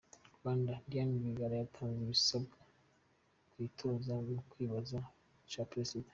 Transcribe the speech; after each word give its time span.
Rwanda: 0.37 0.71
Diane 0.89 1.15
Rwigara 1.21 1.55
yatanze 1.61 1.99
ibisabwa 2.03 2.57
kwitoza 3.51 4.11
mu 4.29 4.39
kibanza 4.51 4.99
ca 5.51 5.63
Prezida. 5.71 6.09